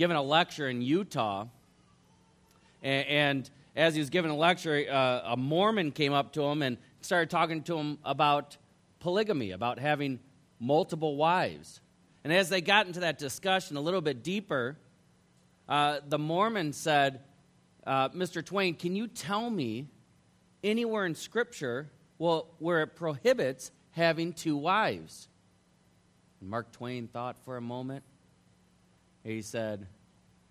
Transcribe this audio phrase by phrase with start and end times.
[0.00, 1.46] giving a lecture in Utah.
[2.82, 6.62] And, and as he was giving a lecture, uh, a Mormon came up to him
[6.62, 8.56] and started talking to him about
[9.00, 10.18] polygamy, about having
[10.58, 11.82] multiple wives.
[12.24, 14.78] And as they got into that discussion a little bit deeper,
[15.68, 17.20] uh, the Mormon said,
[17.86, 18.42] uh, Mr.
[18.42, 19.86] Twain, can you tell me
[20.64, 25.28] anywhere in Scripture well, where it prohibits having two wives?
[26.40, 28.02] And Mark Twain thought for a moment.
[29.24, 29.86] He said,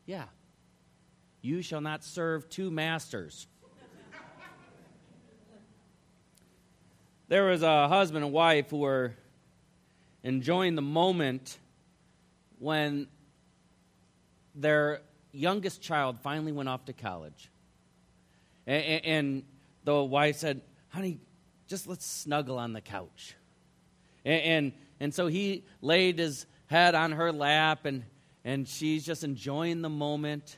[0.06, 0.26] Yeah,
[1.42, 3.48] you shall not serve two masters.
[7.28, 9.14] there was a husband and wife who were
[10.24, 11.58] enjoying the moment
[12.60, 13.08] when
[14.56, 15.02] their
[15.32, 17.50] youngest child finally went off to college.
[18.68, 19.44] And, and
[19.84, 21.20] the wife said, Honey,
[21.68, 23.36] just let's snuggle on the couch.
[24.26, 28.04] And, and, and, so he laid his head on her lap, and,
[28.44, 30.58] and she's just enjoying the moment.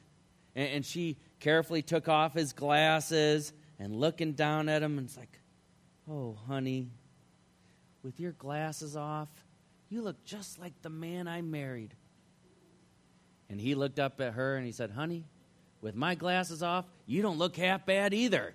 [0.55, 5.17] And, and she carefully took off his glasses and looking down at him, and it's
[5.17, 5.39] like,
[6.09, 6.89] Oh, honey,
[8.03, 9.29] with your glasses off,
[9.89, 11.93] you look just like the man I married.
[13.49, 15.25] And he looked up at her and he said, Honey,
[15.81, 18.53] with my glasses off, you don't look half bad either.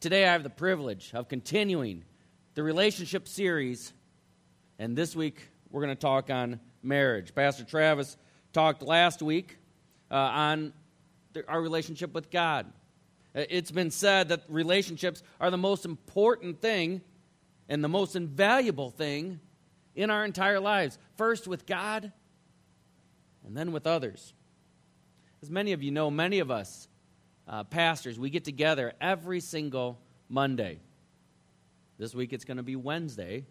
[0.00, 2.04] Today, I have the privilege of continuing
[2.54, 3.92] the relationship series,
[4.78, 7.34] and this week we're going to talk on marriage.
[7.34, 8.16] Pastor Travis
[8.52, 9.58] talked last week
[10.10, 10.72] uh, on
[11.32, 12.66] the, our relationship with God.
[13.34, 17.02] Uh, it's been said that relationships are the most important thing
[17.68, 19.40] and the most invaluable thing
[19.94, 20.98] in our entire lives.
[21.16, 22.12] First with God,
[23.44, 24.32] and then with others.
[25.42, 26.88] As many of you know, many of us
[27.46, 30.80] uh, pastors, we get together every single Monday.
[31.98, 33.44] This week it's going to be Wednesday,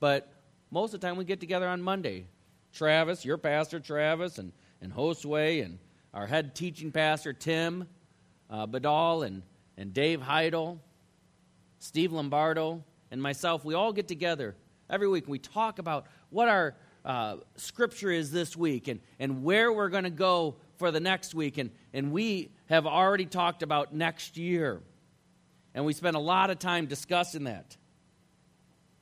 [0.00, 0.33] but
[0.70, 2.26] most of the time we get together on Monday.
[2.72, 5.78] Travis, your pastor Travis, and, and Josue, and
[6.12, 7.86] our head teaching pastor Tim
[8.50, 9.42] uh, Badal, and,
[9.76, 10.80] and Dave Heidel,
[11.78, 14.54] Steve Lombardo, and myself, we all get together
[14.90, 15.28] every week.
[15.28, 16.74] We talk about what our
[17.04, 21.34] uh, scripture is this week and, and where we're going to go for the next
[21.34, 21.58] week.
[21.58, 24.80] And, and we have already talked about next year.
[25.74, 27.76] And we spent a lot of time discussing that.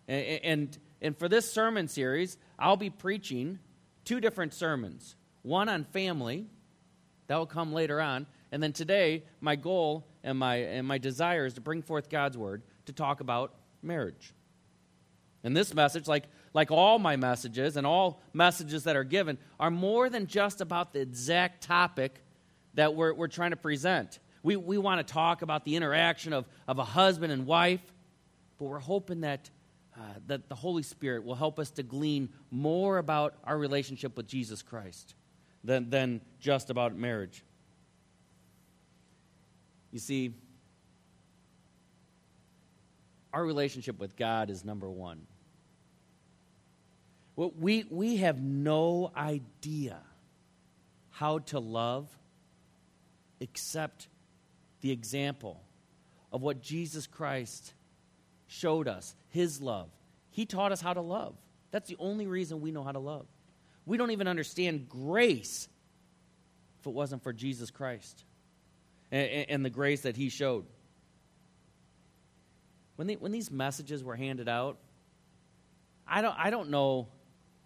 [0.09, 3.59] And, and, and for this sermon series, I'll be preaching
[4.05, 6.47] two different sermons one on family,
[7.27, 8.27] that will come later on.
[8.53, 12.39] And then today, my goal and my, and my desire is to bring forth God's
[12.39, 14.33] word to talk about marriage.
[15.43, 16.25] And this message, like,
[16.55, 20.93] like all my messages and all messages that are given, are more than just about
[20.93, 22.23] the exact topic
[22.75, 24.19] that we're, we're trying to present.
[24.43, 27.81] We, we want to talk about the interaction of, of a husband and wife,
[28.59, 29.51] but we're hoping that,
[30.03, 34.27] uh, that the Holy Spirit will help us to glean more about our relationship with
[34.27, 35.15] Jesus Christ
[35.63, 37.45] than, than just about marriage.
[39.93, 40.35] You see,
[43.33, 45.21] our relationship with God is number one.
[47.37, 49.99] Well, we, we have no idea
[51.11, 52.09] how to love
[53.39, 54.09] except
[54.81, 55.63] the example
[56.33, 57.73] of what Jesus Christ
[58.53, 59.89] showed us, his love.
[60.31, 61.35] He taught us how to love.
[61.71, 63.27] That's the only reason we know how to love.
[63.87, 65.69] We don't even understand grace
[66.81, 68.25] if it wasn't for Jesus Christ
[69.11, 70.67] and, and the grace that he showed.
[72.97, 74.79] When, they, when these messages were handed out,
[76.07, 77.09] I don't, I don't know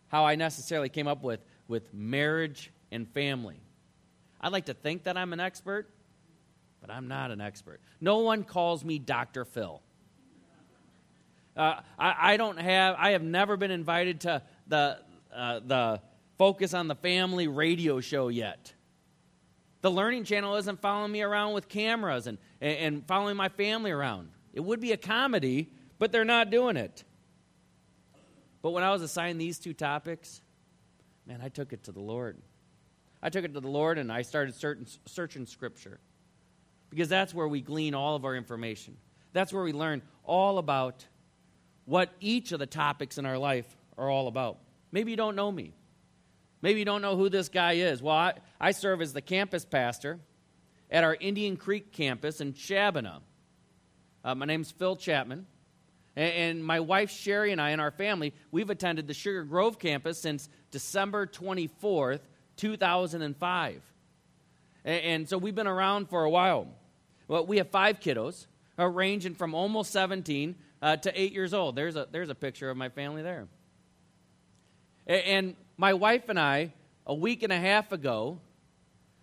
[0.08, 3.60] how I necessarily came up with, with marriage and family.
[4.40, 5.90] I'd like to think that I'm an expert,
[6.80, 7.80] but I'm not an expert.
[8.00, 9.44] No one calls me Dr.
[9.44, 9.82] Phil.
[11.56, 14.98] Uh, I, I, don't have, I have never been invited to the,
[15.34, 16.00] uh, the
[16.36, 18.74] Focus on the Family radio show yet.
[19.80, 23.90] The Learning Channel isn't following me around with cameras and, and, and following my family
[23.90, 24.30] around.
[24.52, 27.04] It would be a comedy, but they're not doing it.
[28.60, 30.42] But when I was assigned these two topics,
[31.26, 32.36] man, I took it to the Lord.
[33.22, 36.00] I took it to the Lord and I started certain, searching Scripture
[36.90, 38.96] because that's where we glean all of our information.
[39.32, 41.06] That's where we learn all about
[41.86, 43.66] what each of the topics in our life
[43.96, 44.58] are all about.
[44.92, 45.72] Maybe you don't know me.
[46.60, 48.02] Maybe you don't know who this guy is.
[48.02, 50.18] Well, I, I serve as the campus pastor
[50.90, 53.20] at our Indian Creek campus in Shabbona.
[54.24, 55.46] Uh, my name's Phil Chapman.
[56.16, 60.18] And my wife Sherry and I and our family, we've attended the Sugar Grove campus
[60.18, 62.20] since December 24th,
[62.56, 63.82] 2005.
[64.84, 66.68] And so we've been around for a while.
[67.28, 68.46] Well, we have five kiddos,
[68.78, 70.54] uh, ranging from almost 17
[70.86, 71.74] uh, to 8 years old.
[71.74, 73.48] There's a, there's a picture of my family there.
[75.04, 76.72] And my wife and I,
[77.04, 78.38] a week and a half ago,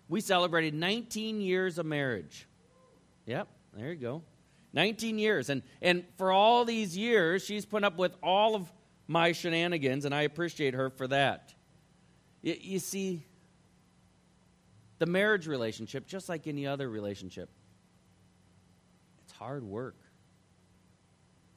[0.06, 2.46] we celebrated 19 years of marriage.
[3.24, 4.22] Yep, there you go.
[4.74, 5.48] 19 years.
[5.48, 8.70] And, and for all these years, she's put up with all of
[9.06, 11.54] my shenanigans, and I appreciate her for that.
[12.42, 13.24] You, you see,
[14.98, 17.48] the marriage relationship, just like any other relationship,
[19.22, 19.96] it's hard work.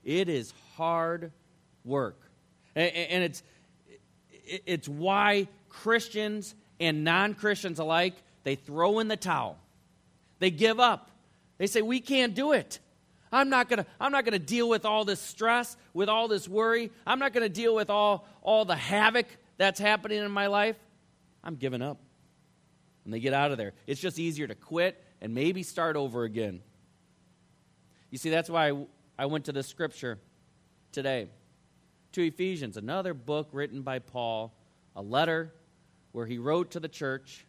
[0.07, 1.33] It is hard
[1.83, 2.17] work.
[2.75, 3.43] And, it's,
[4.45, 8.13] it's why Christians and non Christians alike,
[8.45, 9.57] they throw in the towel.
[10.39, 11.11] They give up.
[11.57, 12.79] They say, We can't do it.
[13.33, 16.89] I'm not gonna, I'm not gonna deal with all this stress, with all this worry.
[17.05, 19.25] I'm not gonna deal with all, all the havoc
[19.57, 20.77] that's happening in my life.
[21.43, 21.99] I'm giving up.
[23.03, 23.73] And they get out of there.
[23.87, 26.61] It's just easier to quit and maybe start over again.
[28.09, 28.71] You see, that's why
[29.19, 30.19] I went to the scripture
[30.91, 31.27] today
[32.11, 34.53] to Ephesians, another book written by Paul,
[34.95, 35.53] a letter
[36.11, 37.45] where he wrote to the church.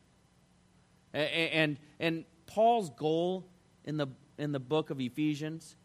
[1.13, 3.47] And, and, and Paul's goal
[3.85, 5.77] in the, in the book of Ephesians,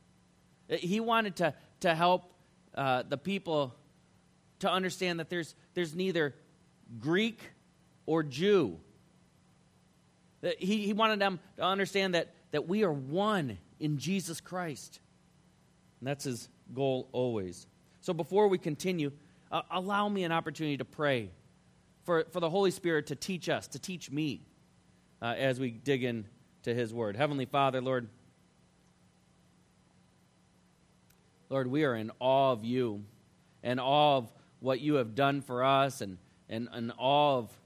[0.69, 2.33] he wanted to, to help
[2.75, 3.75] uh, the people
[4.59, 6.33] to understand that there's, there's neither
[6.99, 7.41] Greek
[8.05, 8.79] or Jew.
[10.59, 14.99] He, he wanted them to understand that, that we are one in Jesus Christ.
[16.03, 17.65] And that's his goal always.
[18.01, 19.13] So before we continue,
[19.49, 21.29] uh, allow me an opportunity to pray
[22.03, 24.41] for, for the Holy Spirit to teach us, to teach me
[25.21, 26.25] uh, as we dig into
[26.65, 27.15] his word.
[27.15, 28.09] Heavenly Father, Lord,
[31.49, 33.05] Lord, we are in awe of you
[33.63, 34.29] and awe of
[34.59, 36.17] what you have done for us and,
[36.49, 37.57] and, and awe of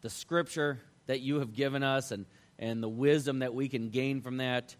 [0.00, 2.26] the scripture that you have given us and,
[2.58, 4.74] and the wisdom that we can gain from that.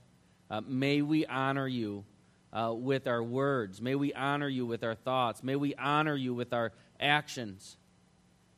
[0.50, 2.04] Uh, may we honor you
[2.54, 3.82] uh, with our words.
[3.82, 5.42] May we honor you with our thoughts.
[5.42, 7.76] May we honor you with our actions.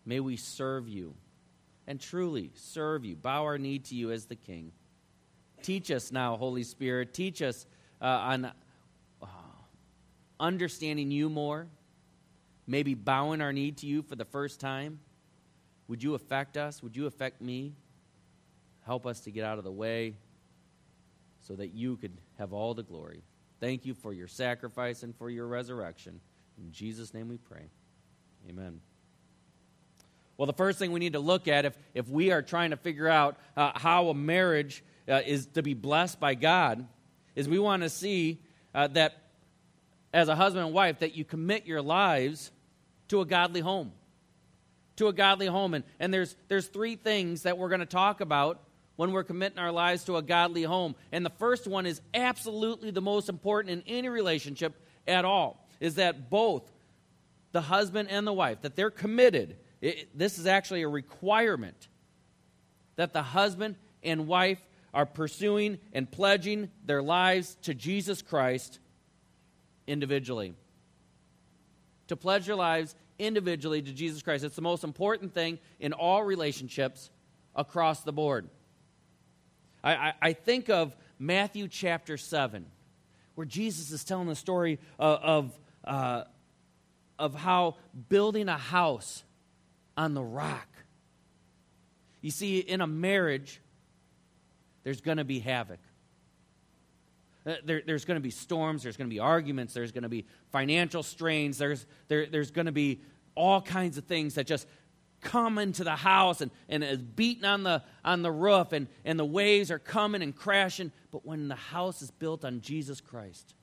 [0.05, 1.15] May we serve you
[1.87, 4.73] and truly serve you, bow our knee to you as the King.
[5.63, 7.15] Teach us now, Holy Spirit.
[7.15, 7.67] Teach us
[8.01, 9.27] uh, on uh,
[10.39, 11.67] understanding you more,
[12.67, 15.01] maybe bowing our knee to you for the first time.
[15.89, 16.83] Would you affect us?
[16.83, 17.73] Would you affect me?
[18.85, 20.15] Help us to get out of the way
[21.41, 23.23] so that you could have all the glory.
[23.61, 26.21] Thank you for your sacrifice and for your resurrection.
[26.59, 27.71] In Jesus' name we pray.
[28.49, 28.81] Amen.
[30.37, 32.77] Well, the first thing we need to look at if, if we are trying to
[32.77, 36.87] figure out uh, how a marriage uh, is to be blessed by God
[37.35, 38.41] is we want to see
[38.75, 39.23] uh, that
[40.13, 42.51] as a husband and wife that you commit your lives
[43.09, 43.93] to a godly home
[44.97, 48.21] to a godly home and, and there's, there's three things that we're going to talk
[48.21, 48.63] about
[48.97, 50.95] when we're committing our lives to a godly home.
[51.13, 54.75] And the first one is absolutely the most important in any relationship
[55.07, 56.71] at all is that both
[57.53, 59.57] the husband and the wife that they're committed.
[59.81, 61.89] It, this is actually a requirement
[62.97, 64.59] that the husband and wife
[64.93, 68.79] are pursuing and pledging their lives to Jesus Christ
[69.87, 70.55] individually.
[72.09, 74.45] To pledge your lives individually to Jesus Christ.
[74.45, 77.11] It's the most important thing in all relationships
[77.55, 78.49] across the board.
[79.87, 82.67] I, I, I think of Matthew chapter 7,
[83.37, 86.25] where Jesus is telling the story of, of, uh,
[87.21, 87.77] of how
[88.09, 89.23] building a house
[89.97, 90.69] on the rock.
[92.21, 93.61] You see, in a marriage,
[94.83, 95.79] there's going to be havoc.
[97.47, 100.09] Uh, there, there's going to be storms, there's going to be arguments, there's going to
[100.09, 103.01] be financial strains, there's, there, there's going to be
[103.37, 104.67] all kinds of things that just
[105.27, 109.19] come to the house and, and is beating on the, on the roof and, and
[109.19, 110.93] the waves are coming and crashing.
[111.11, 113.55] But when the house is built on Jesus Christ,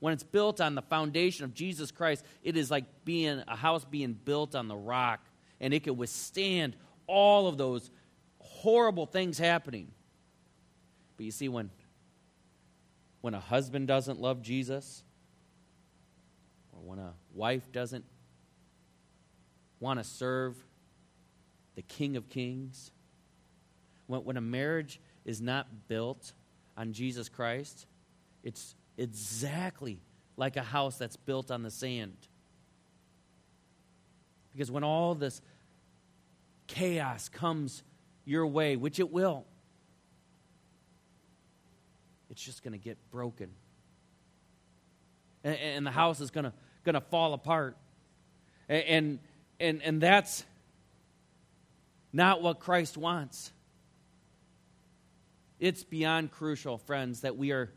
[0.00, 3.84] when it's built on the foundation of Jesus Christ, it is like being a house
[3.84, 5.20] being built on the rock
[5.60, 6.74] and it can withstand
[7.06, 7.90] all of those
[8.38, 9.92] horrible things happening.
[11.16, 11.70] But you see, when,
[13.20, 15.04] when a husband doesn't love Jesus,
[16.72, 18.04] or when a wife doesn't
[19.82, 20.56] want to serve
[21.74, 22.92] the King of Kings,
[24.06, 26.32] when, when a marriage is not built
[26.76, 27.86] on Jesus Christ,
[28.44, 30.00] it's exactly
[30.36, 32.16] like a house that's built on the sand.
[34.52, 35.40] Because when all this
[36.68, 37.82] chaos comes
[38.24, 39.44] your way, which it will,
[42.30, 43.50] it's just going to get broken.
[45.42, 46.52] And, and, the house is going
[46.86, 47.76] to fall apart.
[48.68, 49.18] And, and,
[49.62, 50.44] and, and that's
[52.12, 53.52] not what Christ wants.
[55.58, 57.70] It's beyond crucial, friends, that we are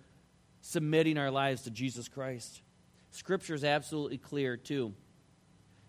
[0.61, 2.61] submitting our lives to Jesus Christ.
[3.11, 4.93] Scripture is absolutely clear, too,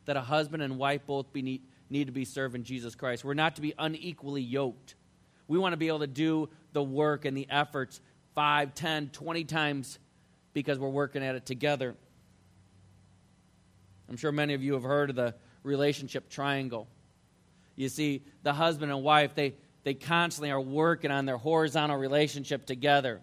[0.05, 3.25] that a husband and wife both need, need to be serving Jesus Christ.
[3.25, 4.95] We're not to be unequally yoked.
[5.49, 8.01] We want to be able to do the work and the efforts
[8.35, 9.99] five, ten, twenty times
[10.53, 11.97] because we're working at it together.
[14.09, 15.35] I'm sure many of you have heard of the
[15.67, 16.89] relationship triangle.
[17.75, 19.55] You see, the husband and wife, they,
[19.85, 23.21] they constantly are working on their horizontal relationship together.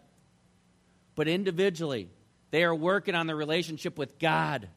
[1.16, 2.10] But individually,
[2.52, 4.68] they are working on their relationship with God.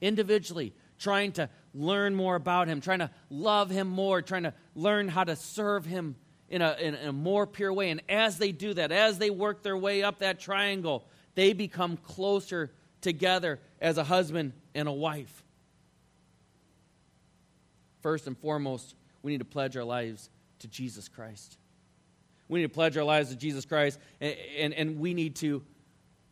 [0.00, 5.08] Individually, trying to learn more about Him, trying to love Him more, trying to learn
[5.08, 6.16] how to serve Him
[6.48, 7.90] in a, in a more pure way.
[7.90, 11.96] And as they do that, as they work their way up that triangle, they become
[11.98, 15.42] closer together as a husband and a wife.
[18.06, 18.94] First and foremost,
[19.24, 21.58] we need to pledge our lives to Jesus Christ.
[22.46, 25.64] We need to pledge our lives to Jesus Christ, and, and, and we need to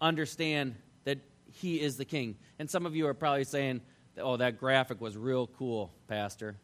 [0.01, 1.19] understand that
[1.51, 2.37] He is the King.
[2.61, 3.81] And some of you are probably saying,
[4.19, 6.55] oh, that graphic was real cool, Pastor.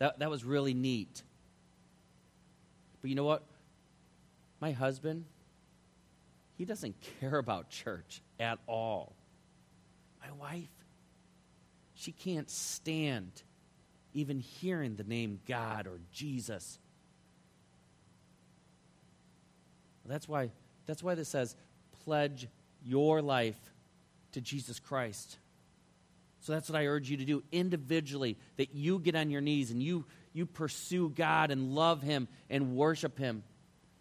[0.00, 1.22] That, that was really neat.
[3.00, 3.44] But you know what?
[4.60, 5.24] My husband,
[6.58, 9.14] he doesn't care about church at all.
[10.20, 10.68] My wife,
[11.94, 13.30] she can't stand
[14.14, 16.78] even hearing the name God or Jesus.
[20.06, 20.50] That's why,
[20.86, 21.56] that's why this says,
[22.04, 22.48] pledge
[22.84, 23.58] your life
[24.32, 25.38] to Jesus Christ.
[26.40, 29.70] So that's what I urge you to do individually, that you get on your knees
[29.70, 33.44] and you, you pursue God and love Him and worship Him.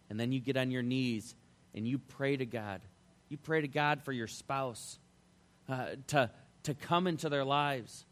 [0.10, 1.36] And then you get on your knees
[1.76, 2.82] and you pray to God.
[3.30, 4.98] You pray to God for your spouse
[5.70, 6.32] uh, to,
[6.64, 8.06] to come into their lives.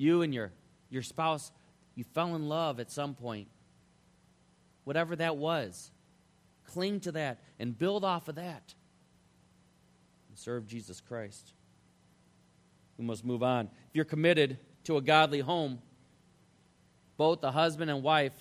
[0.00, 0.50] You and your,
[0.88, 1.52] your spouse,
[1.94, 3.48] you fell in love at some point.
[4.84, 5.90] Whatever that was,
[6.64, 8.72] cling to that and build off of that.
[10.30, 11.52] And serve Jesus Christ.
[12.96, 13.66] We must move on.
[13.66, 15.80] If you're committed to a godly home,
[17.18, 18.32] both the husband and wife,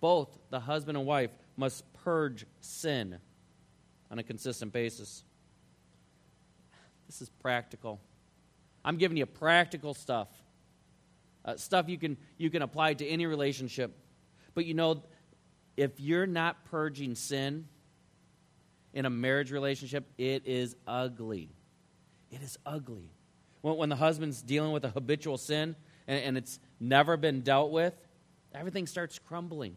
[0.00, 3.18] both the husband and wife must purge sin
[4.12, 5.24] on a consistent basis.
[7.08, 8.00] This is practical.
[8.86, 10.28] I'm giving you practical stuff.
[11.44, 13.92] Uh, stuff you can, you can apply to any relationship.
[14.54, 15.02] But you know,
[15.76, 17.66] if you're not purging sin
[18.94, 21.50] in a marriage relationship, it is ugly.
[22.30, 23.10] It is ugly.
[23.60, 25.74] When, when the husband's dealing with a habitual sin
[26.06, 27.94] and, and it's never been dealt with,
[28.54, 29.76] everything starts crumbling.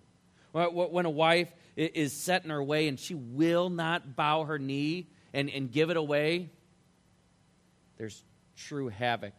[0.51, 5.07] When a wife is set in her way and she will not bow her knee
[5.33, 6.51] and, and give it away,
[7.97, 8.23] there's
[8.67, 9.33] true havoc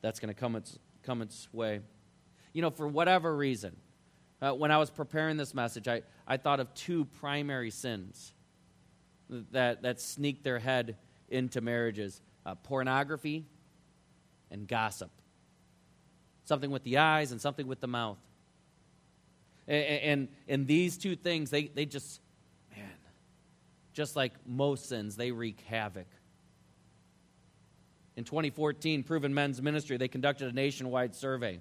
[0.00, 1.80] that's going to come its, come its way.
[2.52, 3.76] You know, for whatever reason,
[4.40, 8.32] uh, when I was preparing this message, I, I thought of two primary sins
[9.52, 10.96] that, that sneak their head
[11.28, 13.46] into marriages uh, pornography
[14.50, 15.10] and gossip.
[16.44, 18.18] Something with the eyes and something with the mouth.
[19.66, 22.20] And, and, and these two things, they, they just,
[22.76, 22.90] man,
[23.94, 26.06] just like most sins, they wreak havoc.
[28.16, 31.60] In 2014, Proven Men's Ministry, they conducted a nationwide survey.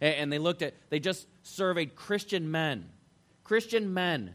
[0.00, 2.88] And they looked at, they just surveyed Christian men.
[3.44, 4.34] Christian men.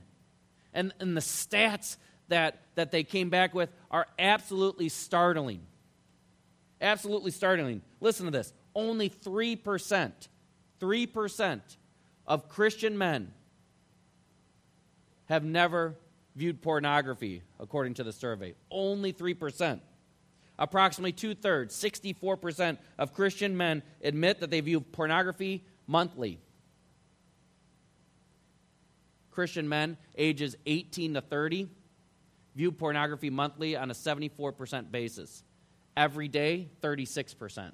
[0.73, 1.97] And, and the stats
[2.29, 5.61] that, that they came back with are absolutely startling.
[6.79, 7.81] Absolutely startling.
[7.99, 8.53] Listen to this.
[8.73, 10.11] Only 3%,
[10.79, 11.61] 3%
[12.25, 13.33] of Christian men
[15.25, 15.95] have never
[16.35, 18.53] viewed pornography, according to the survey.
[18.71, 19.81] Only 3%.
[20.59, 26.41] Approximately two thirds, 64% of Christian men admit that they view pornography monthly.
[29.31, 31.69] Christian men ages 18 to 30
[32.55, 35.45] view pornography monthly on a 74% basis.
[35.95, 37.71] Every day, 36%.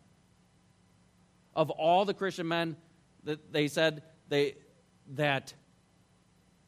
[1.55, 2.77] Of all the Christian men
[3.23, 4.57] that they said they,
[5.15, 5.55] that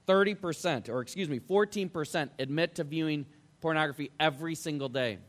[0.07, 3.27] 30%, or excuse me, 14% admit to viewing
[3.61, 5.19] pornography every single day.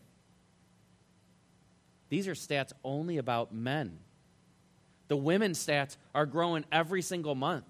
[2.08, 3.98] These are stats only about men.
[5.08, 7.64] The women's stats are growing every single month.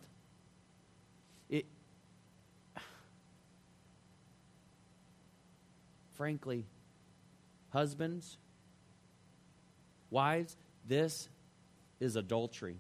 [1.49, 1.66] It,
[6.14, 6.66] frankly,
[7.71, 8.37] husbands,
[10.11, 11.28] wives, this
[12.00, 12.76] is adultery.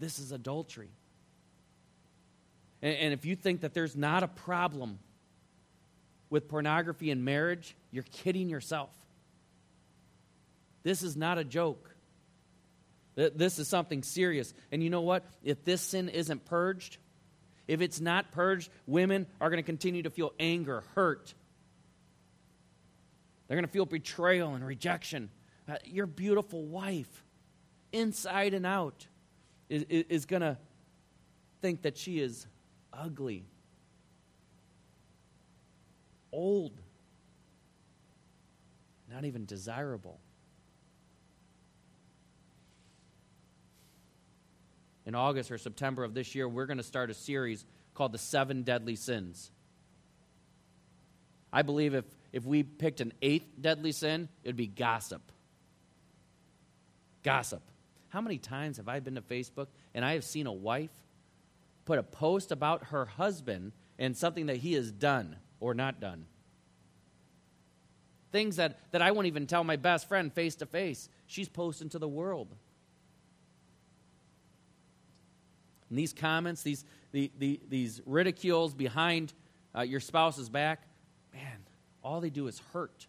[0.00, 0.90] This is adultery.
[2.82, 4.98] And, and if you think that there's not a problem
[6.30, 8.90] with pornography in marriage, you're kidding yourself.
[10.88, 11.94] This is not a joke.
[13.14, 14.54] This is something serious.
[14.72, 15.22] And you know what?
[15.42, 16.96] If this sin isn't purged,
[17.66, 21.34] if it's not purged, women are going to continue to feel anger, hurt.
[23.46, 25.28] They're going to feel betrayal and rejection.
[25.68, 27.22] uh, your beautiful wife,
[27.92, 29.06] inside and out,
[29.68, 30.56] is, is going to
[31.60, 32.46] think that she is
[32.94, 33.44] ugly,
[36.32, 36.80] old,
[39.12, 40.18] not even desirable.
[45.08, 48.18] In August or September of this year, we're going to start a series called The
[48.18, 49.50] Seven Deadly Sins.
[51.50, 55.22] I believe if, if we picked an eighth deadly sin, it would be gossip.
[57.22, 57.62] Gossip.
[58.10, 60.90] How many times have I been to Facebook and I have seen a wife
[61.86, 66.26] put a post about her husband and something that he has done or not done?
[68.30, 71.08] Things that, that I won't even tell my best friend face to face.
[71.26, 72.54] She's posting to the world.
[75.90, 79.32] And these comments, these, the, the, these ridicules behind
[79.76, 80.82] uh, your spouse's back,
[81.32, 81.58] man,
[82.02, 83.06] all they do is hurt.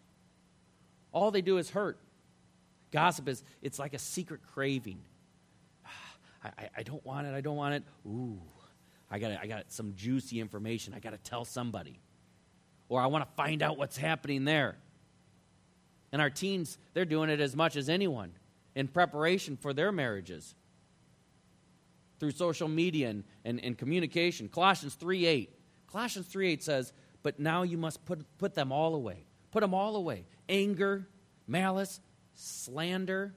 [1.12, 1.98] All they do is hurt.
[2.90, 5.00] Gossip is, it's like a secret craving.
[6.44, 7.82] I, I, I don't want it, I don't want it.
[8.06, 8.40] Ooh,
[9.10, 10.94] I got I got some juicy information.
[10.94, 11.98] I got to tell somebody.
[12.88, 14.76] Or I want to find out what's happening there.
[16.12, 18.32] And our teens, they're doing it as much as anyone
[18.74, 20.54] in preparation for their marriages
[22.20, 24.48] through social media and, and, and communication.
[24.48, 25.58] Colossians 3 8.
[25.90, 29.24] Colossians 3 8 says, But now you must put, put them all away.
[29.50, 30.26] Put them all away.
[30.48, 31.08] Anger,
[31.48, 32.00] malice,
[32.34, 33.34] slander,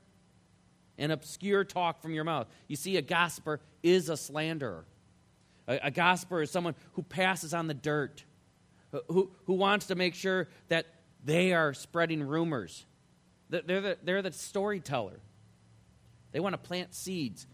[0.98, 2.48] and obscure talk from your mouth.
[2.68, 4.86] You see, a gossiper is a slanderer.
[5.68, 8.24] A, a gossiper is someone who passes on the dirt,
[9.08, 10.86] who, who wants to make sure that
[11.24, 12.86] they are spreading rumors.
[13.50, 15.20] They're the, they're the storyteller.
[16.32, 17.48] They want to plant seeds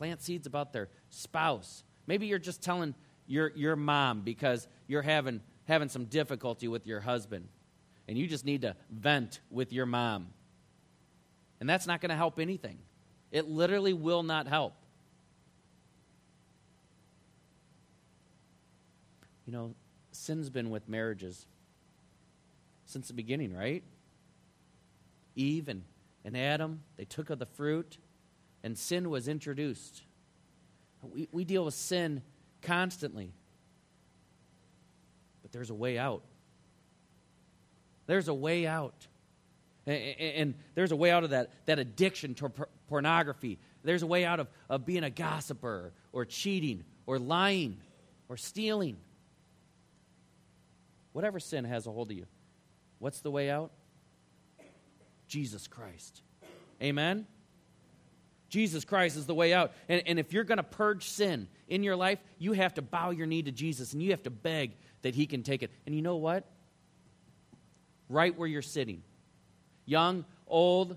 [0.00, 1.84] plant seeds about their spouse.
[2.06, 2.94] Maybe you're just telling
[3.26, 7.46] your, your mom because you're having, having some difficulty with your husband
[8.08, 10.28] and you just need to vent with your mom.
[11.60, 12.78] And that's not going to help anything.
[13.30, 14.72] It literally will not help.
[19.44, 19.74] You know,
[20.12, 21.44] sin's been with marriages
[22.86, 23.82] since the beginning, right?
[25.36, 25.82] Eve and,
[26.24, 27.98] and Adam, they took of the fruit,
[28.62, 30.02] and sin was introduced.
[31.02, 32.22] We, we deal with sin
[32.62, 33.32] constantly.
[35.42, 36.22] But there's a way out.
[38.06, 39.06] There's a way out.
[39.86, 42.50] And, there's a way out of that, that addiction to
[42.88, 43.58] pornography.
[43.82, 47.78] There's a way out of, of being a gossiper or cheating or lying
[48.28, 48.98] or stealing.
[51.12, 52.26] Whatever sin has a hold of you.
[52.98, 53.72] What's the way out?
[55.26, 56.22] Jesus Christ.
[56.82, 57.26] Amen?
[58.50, 59.72] Jesus Christ is the way out.
[59.88, 63.10] And, and if you're going to purge sin in your life, you have to bow
[63.10, 65.70] your knee to Jesus and you have to beg that He can take it.
[65.86, 66.44] And you know what?
[68.08, 69.02] Right where you're sitting
[69.86, 70.96] young, old,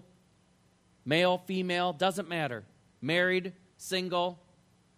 [1.04, 2.64] male, female, doesn't matter.
[3.02, 4.40] Married, single,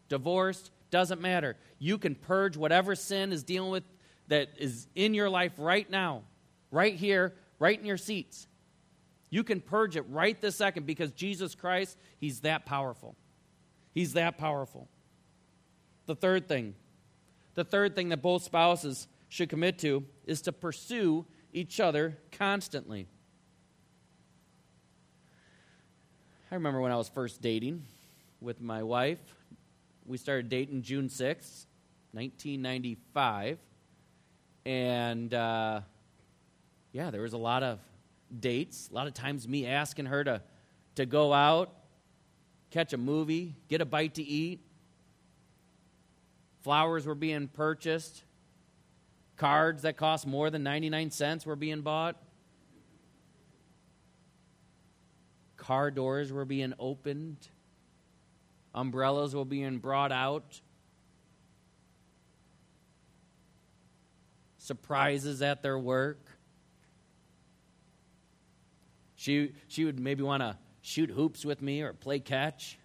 [0.10, 1.56] divorced, doesn't matter.
[1.80, 3.84] You can purge whatever sin is dealing with
[4.28, 6.24] that is in your life right now,
[6.72, 8.48] right here, right in your seats.
[9.36, 13.18] You can purge it right this second because Jesus Christ, He's that powerful.
[13.94, 14.88] He's that powerful.
[16.06, 16.74] The third thing,
[17.54, 23.10] the third thing that both spouses should commit to is to pursue each other constantly.
[26.50, 27.84] I remember when I was first dating
[28.40, 29.20] with my wife.
[30.06, 31.66] We started dating June 6th,
[32.14, 33.60] 1995.
[34.66, 35.82] And uh,
[36.94, 37.80] yeah, there was a lot of
[38.42, 40.42] dates, a lot of times me asking her to,
[40.96, 41.74] to go out,
[42.72, 44.62] catch a movie, get a bite to eat.
[46.62, 48.24] Flowers were being purchased.
[49.38, 52.16] Cards that cost more than 99 cents were being bought.
[55.58, 57.38] Car doors were being opened.
[58.74, 60.62] Umbrellas were being brought out.
[64.66, 66.25] surprises at their work.
[69.26, 72.78] She, she would maybe want to shoot hoops with me or play catch.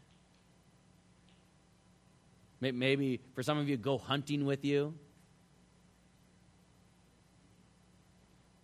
[2.62, 4.94] Maybe for some of you, go hunting with you.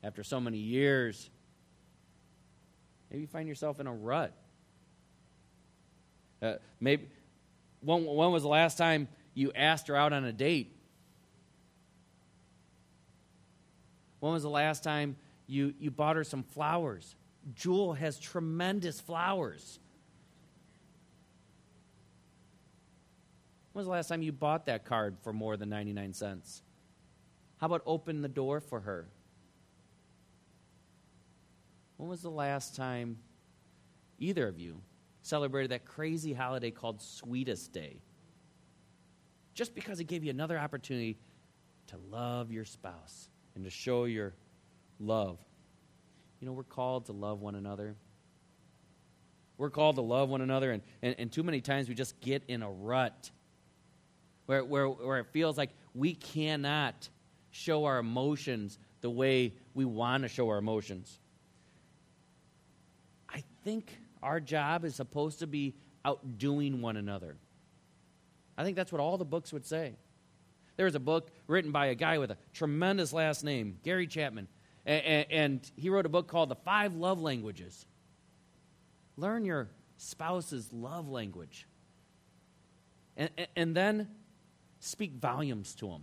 [0.02, 1.28] After so many years,
[3.10, 4.32] maybe you find yourself in a rut.
[6.40, 7.08] Uh, maybe
[7.82, 10.74] when, when was the last time you asked her out on a date?
[14.20, 17.14] When was the last time you, you bought her some flowers?
[17.54, 19.78] Jewel has tremendous flowers.
[23.72, 26.62] When was the last time you bought that card for more than 99 cents?
[27.58, 29.08] How about open the door for her?
[31.96, 33.18] when was the last time
[34.18, 34.80] either of you
[35.22, 37.96] celebrated that crazy holiday called Sweetest Day?
[39.54, 41.18] Just because it gave you another opportunity
[41.86, 44.34] to love your spouse and to show your
[45.00, 45.38] love.
[46.46, 47.96] You know, we're called to love one another.
[49.58, 52.44] We're called to love one another, and, and, and too many times we just get
[52.46, 53.32] in a rut
[54.44, 57.08] where, where, where it feels like we cannot
[57.50, 61.18] show our emotions the way we want to show our emotions.
[63.28, 67.38] I think our job is supposed to be outdoing one another.
[68.56, 69.96] I think that's what all the books would say.
[70.76, 74.46] There was a book written by a guy with a tremendous last name, Gary Chapman,
[74.86, 77.84] and, and he wrote a book called The Five Love Languages.
[79.16, 81.66] Learn your spouse's love language.
[83.16, 84.08] And, and then
[84.78, 86.02] speak volumes to him.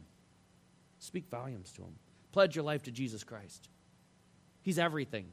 [1.00, 1.96] Speak volumes to him.
[2.32, 3.70] Pledge your life to Jesus Christ.
[4.62, 5.28] He's everything.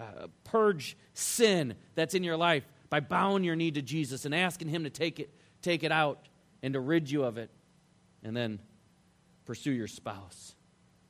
[0.00, 4.68] Uh, purge sin that's in your life by bowing your knee to Jesus and asking
[4.68, 6.28] Him to take it, take it out
[6.62, 7.50] and to rid you of it.
[8.24, 8.58] And then
[9.44, 10.54] pursue your spouse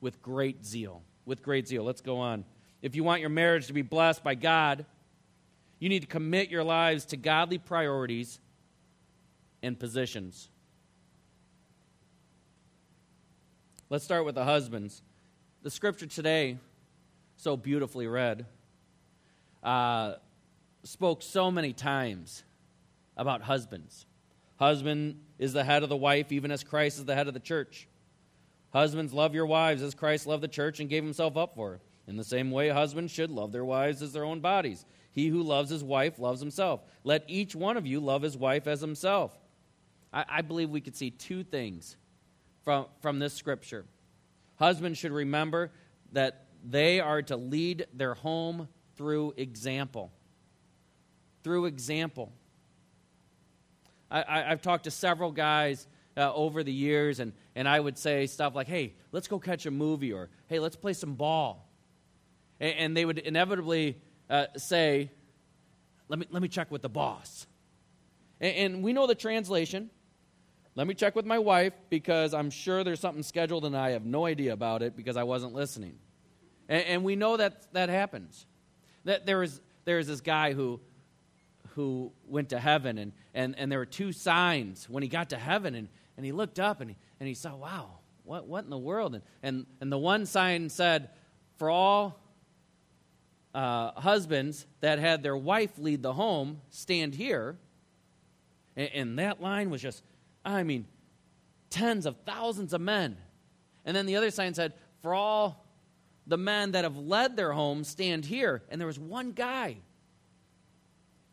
[0.00, 1.02] with great zeal.
[1.24, 1.84] With great zeal.
[1.84, 2.44] Let's go on.
[2.82, 4.84] If you want your marriage to be blessed by God,
[5.78, 8.40] you need to commit your lives to godly priorities
[9.62, 10.48] and positions.
[13.88, 15.02] Let's start with the husbands.
[15.62, 16.58] The scripture today,
[17.36, 18.46] so beautifully read,
[19.62, 20.14] uh,
[20.82, 22.42] spoke so many times
[23.16, 24.06] about husbands.
[24.56, 27.40] Husband is the head of the wife, even as Christ is the head of the
[27.40, 27.86] church.
[28.72, 31.80] Husbands, love your wives as Christ loved the church and gave himself up for her.
[32.06, 34.84] In the same way, husbands should love their wives as their own bodies.
[35.12, 36.80] He who loves his wife loves himself.
[37.04, 39.36] Let each one of you love his wife as himself.
[40.12, 41.96] I, I believe we could see two things
[42.64, 43.84] from, from this scripture.
[44.56, 45.70] Husbands should remember
[46.12, 50.10] that they are to lead their home through example.
[51.44, 52.32] Through example.
[54.10, 58.26] I, have talked to several guys uh, over the years, and, and I would say
[58.26, 61.68] stuff like, hey, let's go catch a movie, or hey, let's play some ball.
[62.60, 63.96] And, and they would inevitably
[64.28, 65.10] uh, say,
[66.08, 67.46] let me, let me check with the boss.
[68.40, 69.90] And, and we know the translation.
[70.74, 74.06] Let me check with my wife because I'm sure there's something scheduled and I have
[74.06, 75.98] no idea about it because I wasn't listening.
[76.68, 78.46] And, and we know that that happens.
[79.04, 80.80] That there is there is this guy who
[81.74, 85.38] who went to heaven and, and, and there were two signs when he got to
[85.38, 85.88] heaven and,
[86.22, 89.16] and he looked up and he, and he saw, wow, what, what in the world?
[89.16, 91.10] And, and, and the one sign said,
[91.56, 92.16] for all
[93.52, 97.56] uh, husbands that had their wife lead the home, stand here.
[98.76, 100.04] And, and that line was just,
[100.44, 100.86] I mean,
[101.70, 103.16] tens of thousands of men.
[103.84, 105.66] And then the other sign said, for all
[106.28, 108.62] the men that have led their homes stand here.
[108.68, 109.78] And there was one guy.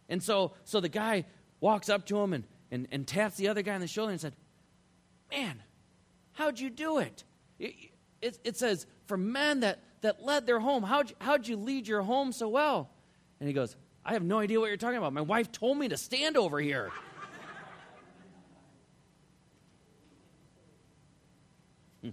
[0.10, 1.25] And so, so the guy
[1.60, 4.19] walks up to him and, and, and taps the other guy on the shoulder and
[4.19, 4.34] said,
[5.31, 5.61] Man,
[6.33, 7.23] how'd you do it?
[7.59, 7.75] It,
[8.21, 11.87] it, it says, For men that, that led their home, how'd you, how'd you lead
[11.87, 12.89] your home so well?
[13.39, 15.13] And he goes, I have no idea what you're talking about.
[15.13, 16.91] My wife told me to stand over here.
[22.01, 22.11] Hmm.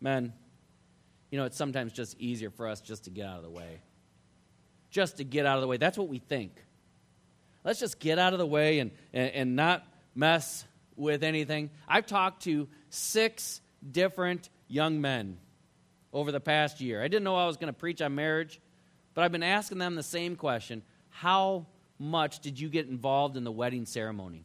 [0.00, 0.34] Men,
[1.30, 3.80] you know, it's sometimes just easier for us just to get out of the way.
[4.90, 5.78] Just to get out of the way.
[5.78, 6.62] That's what we think.
[7.64, 10.66] Let's just get out of the way and, and, and not mess
[10.96, 11.70] with anything.
[11.88, 15.38] I've talked to six different young men
[16.12, 17.02] over the past year.
[17.02, 18.60] I didn't know I was going to preach on marriage,
[19.14, 21.66] but I've been asking them the same question How
[21.98, 24.44] much did you get involved in the wedding ceremony?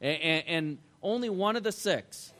[0.00, 2.32] And, and, and only one of the six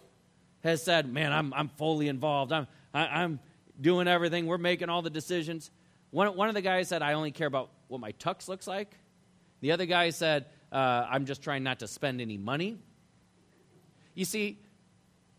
[0.63, 2.53] has said, Man, I'm, I'm fully involved.
[2.53, 3.41] I'm, I, am
[3.81, 4.47] doing everything.
[4.47, 5.71] We're making all the decisions.
[6.11, 8.91] One, one of the guys said, I only care about what my tux looks like.
[9.61, 12.77] The other guy said, uh, I'm just trying not to spend any money.
[14.15, 14.59] You see,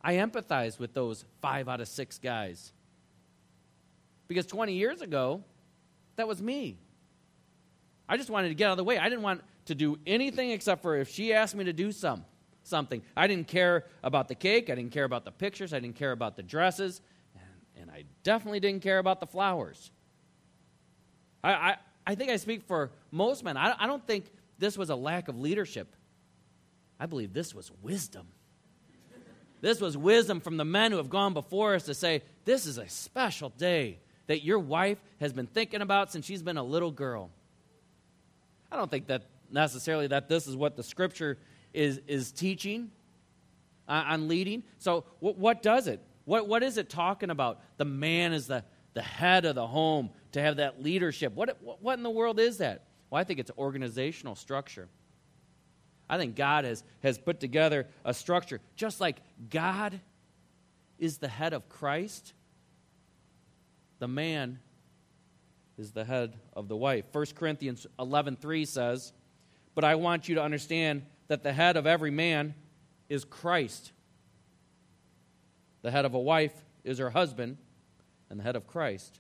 [0.02, 2.72] I empathize with those five out of six guys.
[4.28, 5.44] Because 20 years ago,
[6.16, 6.80] that was me.
[8.10, 8.98] I just wanted to get out of the way.
[8.98, 12.26] I didn't want to do anything except for if she asked me to do some,
[12.64, 13.04] something.
[13.16, 14.72] I didn't care about the cake.
[14.72, 15.72] I didn't care about the pictures.
[15.72, 17.02] I didn't care about the dresses
[17.80, 19.92] and I definitely didn't care about the flowers.
[21.44, 23.56] I, I, I think I speak for most men.
[23.56, 25.96] I, I don't think this was a lack of leadership.
[27.00, 28.28] I believe this was wisdom.
[29.62, 32.78] This was wisdom from the men who have gone before us to say, This is
[32.78, 36.92] a special day that your wife has been thinking about since she's been a little
[36.92, 37.32] girl.
[38.72, 41.38] I don't think that necessarily that this is what the scripture
[41.74, 42.92] is, is teaching
[43.88, 44.64] uh, on leading.
[44.78, 46.02] So, what does it?
[46.26, 47.62] What, what is it talking about?
[47.78, 51.34] The man is the, the head of the home, to have that leadership.
[51.34, 52.84] What, what in the world is that?
[53.10, 54.90] Well, I think it's organizational structure.
[56.10, 58.62] I think God has, has put together a structure.
[58.76, 59.18] Just like
[59.50, 60.00] God
[60.98, 62.34] is the head of Christ,
[64.00, 64.60] the man
[65.78, 67.06] is the head of the wife.
[67.12, 69.14] 1 Corinthians 11:3 says,
[69.76, 72.56] "But I want you to understand that the head of every man
[73.10, 73.92] is Christ.
[75.82, 77.58] The head of a wife is her husband,
[78.30, 79.20] and the head of Christ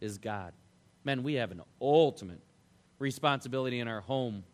[0.00, 0.54] is God."
[1.04, 2.42] Men, we have an ultimate
[3.00, 4.44] responsibility in our home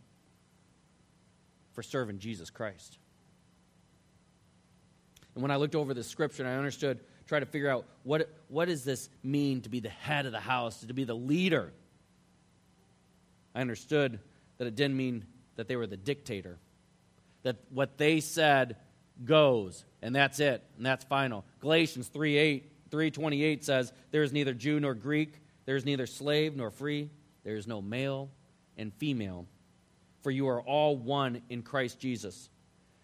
[1.74, 2.98] for serving Jesus Christ.
[5.34, 8.30] And when I looked over the scripture and I understood, try to figure out what,
[8.48, 11.72] what does this mean to be the head of the house, to be the leader,
[13.54, 14.18] I understood
[14.58, 16.58] that it didn't mean that they were the dictator.
[17.42, 18.76] That what they said
[19.24, 21.44] goes, and that's it, and that's final.
[21.60, 26.56] Galatians 3 8, 328 says, There is neither Jew nor Greek, there is neither slave
[26.56, 27.10] nor free,
[27.46, 28.28] there is no male
[28.76, 29.46] and female
[30.26, 32.50] for you are all one in Christ Jesus.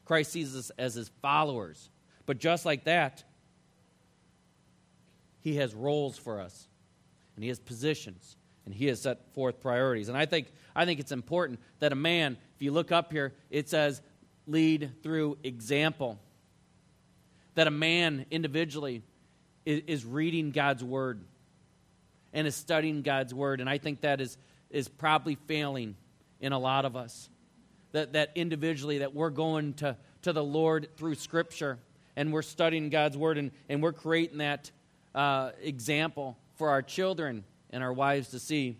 [0.05, 1.89] Christ sees us as his followers.
[2.27, 3.23] But just like that,
[5.39, 6.67] he has roles for us,
[7.37, 10.09] and he has positions, and he has set forth priorities.
[10.09, 13.33] And I think, I think it's important that a man, if you look up here,
[13.51, 14.03] it says
[14.49, 16.19] lead through example.
[17.55, 19.05] That a man individually
[19.65, 21.23] is, is reading God's word
[22.33, 23.61] and is studying God's word.
[23.61, 24.37] And I think that is,
[24.71, 25.97] is probably failing
[26.41, 27.29] in a lot of us.
[27.93, 31.79] That, that individually, that we're going to, to the Lord through Scripture
[32.17, 34.71] and we're studying God's Word and, and we're creating that
[35.15, 38.79] uh, example for our children and our wives to see.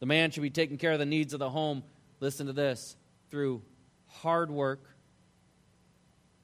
[0.00, 1.82] The man should be taking care of the needs of the home,
[2.20, 2.96] listen to this,
[3.30, 3.62] through
[4.06, 4.82] hard work,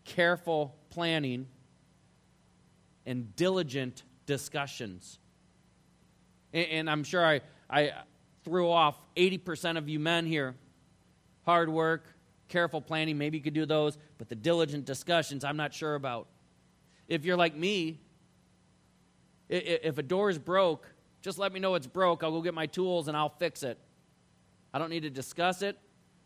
[0.05, 1.47] careful planning,
[3.05, 5.19] and diligent discussions.
[6.57, 7.93] And, and I'm sure I, I,
[8.43, 10.55] threw off 80% of you men here.
[11.45, 12.07] Hard work,
[12.49, 16.29] careful planning, maybe you could do those, but the diligent discussions, I'm not sure about.
[17.09, 18.01] If you're like me,
[19.49, 20.89] if a door is broke,
[21.23, 22.23] just let me know it's broke.
[22.23, 23.79] I'll go get my tools and I'll fix it.
[24.73, 25.77] I don't need to discuss it.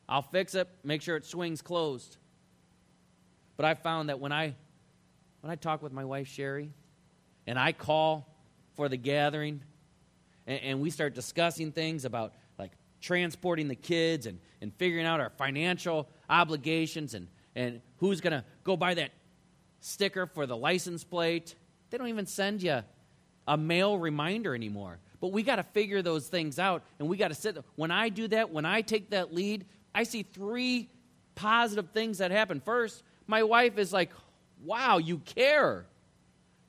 [0.09, 2.19] I'll fix it, make sure it swings closed.
[3.57, 4.55] But I found that when I
[5.41, 6.71] when I talk with my wife Sherry
[7.47, 8.29] and I call
[8.75, 9.63] for the gathering
[10.51, 15.21] and, and we start discussing things about like transporting the kids and, and figuring out
[15.21, 19.13] our financial obligations and, and who's going to go buy that
[19.81, 21.55] sticker for the license plate.
[21.89, 22.83] They don't even send you
[23.47, 24.99] a mail reminder anymore.
[25.21, 27.57] But we got to figure those things out, and we got to sit.
[27.77, 30.89] When I do that, when I take that lead, I see three
[31.35, 32.61] positive things that happen.
[32.61, 34.13] First, my wife is like,
[34.65, 35.85] "Wow, you care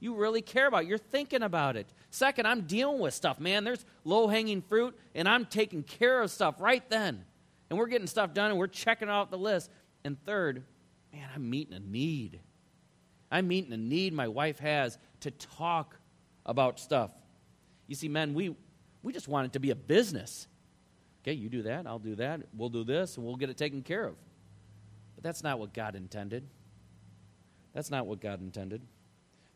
[0.02, 0.88] you really care about.
[0.88, 1.88] You're thinking about it.
[2.12, 3.64] Second, I'm dealing with stuff, man.
[3.64, 7.24] There's low hanging fruit, and I'm taking care of stuff right then.
[7.70, 9.72] And we're getting stuff done, and we're checking off the list.
[10.04, 10.64] And third,
[11.14, 12.42] man, I'm meeting a need.
[13.32, 15.96] I'm meeting a need my wife has to talk
[16.46, 17.12] about stuff.
[17.88, 18.56] You see, men, we,
[19.02, 20.48] we just want it to be a business.
[21.24, 23.84] Okay, you do that, I'll do that, we'll do this, and we'll get it taken
[23.84, 24.16] care of.
[25.16, 26.46] But that's not what God intended.
[27.74, 28.82] That's not what God intended.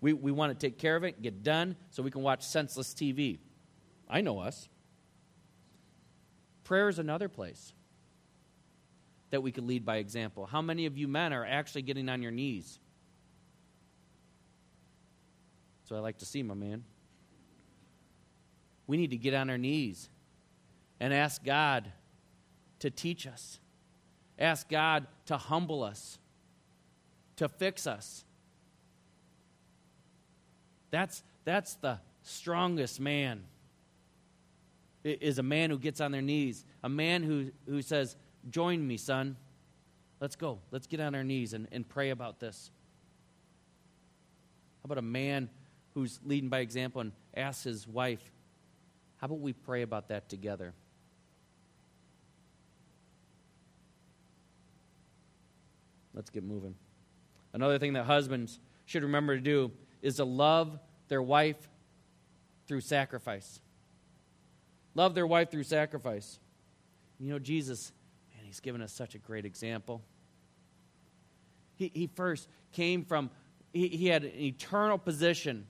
[0.02, 2.94] We, we want to take care of it, get done, so we can watch senseless
[2.94, 3.40] TV.
[4.10, 4.70] I know us.
[6.64, 7.74] Prayer is another place
[9.30, 10.46] that we could lead by example.
[10.46, 12.80] How many of you men are actually getting on your knees?
[15.86, 16.84] So I like to see, my man.
[18.88, 20.10] We need to get on our knees
[21.00, 21.92] and ask God
[22.80, 23.60] to teach us,
[24.38, 26.20] ask God to humble us,
[27.38, 28.24] to fix us,
[30.96, 33.44] that's, that's the strongest man,
[35.04, 38.16] is a man who gets on their knees, a man who, who says,
[38.50, 39.36] Join me, son.
[40.22, 40.60] Let's go.
[40.72, 42.72] Let's get on our knees and, and pray about this.
[44.82, 45.50] How about a man
[45.94, 48.22] who's leading by example and asks his wife,
[49.18, 50.74] How about we pray about that together?
[56.14, 56.76] Let's get moving.
[57.52, 61.70] Another thing that husbands should remember to do is to love their wife
[62.68, 63.60] through sacrifice.
[64.94, 66.40] Love their wife through sacrifice.
[67.20, 67.92] You know, Jesus,
[68.34, 70.02] man, he's given us such a great example.
[71.76, 73.30] He, he first came from,
[73.74, 75.68] he, he had an eternal position,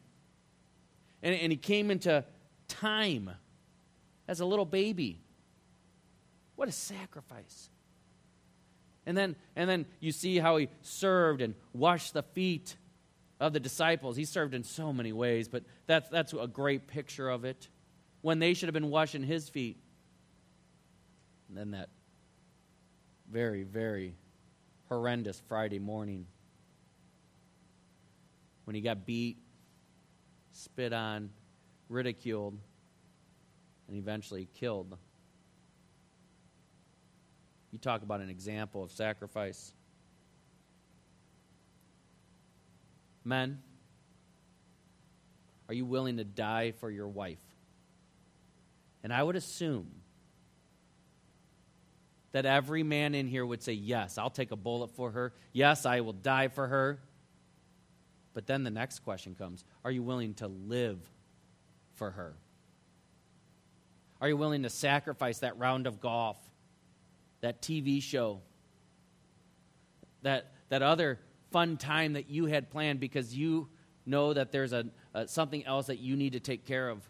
[1.22, 2.24] and, and he came into
[2.68, 3.32] time
[4.28, 5.20] as a little baby.
[6.56, 7.70] What a sacrifice.
[9.06, 12.76] And then, and then you see how he served and washed the feet
[13.40, 14.16] of the disciples.
[14.16, 17.68] He served in so many ways, but that's, that's a great picture of it.
[18.22, 19.78] When they should have been washing his feet.
[21.50, 21.90] And then that
[23.32, 24.16] very, very
[24.90, 26.26] horrendous Friday morning
[28.66, 29.38] when he got beat,
[30.52, 31.30] spit on,
[31.90, 32.58] ridiculed,
[33.88, 34.98] and eventually killed.
[37.72, 39.74] You talk about an example of sacrifice.
[43.26, 43.60] Men,
[45.68, 47.40] are you willing to die for your wife?
[49.04, 49.92] And I would assume
[52.32, 55.34] that every man in here would say, Yes, I'll take a bullet for her.
[55.54, 57.00] Yes, I will die for her.
[58.34, 61.00] But then the next question comes Are you willing to live
[61.94, 62.36] for her?
[64.22, 66.38] Are you willing to sacrifice that round of golf,
[67.42, 68.42] that TV show,
[70.22, 71.20] that, that other
[71.56, 73.70] fun time that you had planned because you
[74.06, 77.02] know that there's a, a something else that you need to take care of?